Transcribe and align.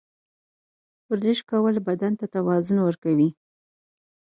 ورزش 1.09 1.39
کول 1.51 1.75
بدن 1.87 2.13
ته 2.19 2.25
توازن 2.35 2.77
ورکوي. 2.83 3.29